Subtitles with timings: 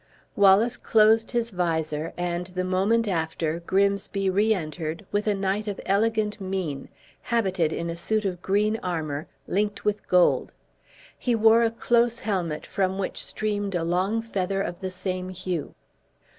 [0.35, 6.41] Wallace closed his visor, and the moment after Grimsby reentered, with a knight of elegant
[6.41, 6.89] mien,
[7.21, 10.53] habited in a suit of green armor, linked with gold.
[11.19, 15.75] He wore a close helmet, from which streamed a long feather, of the same hue.